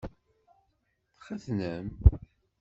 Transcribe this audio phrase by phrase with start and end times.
[1.17, 1.87] Txetnem?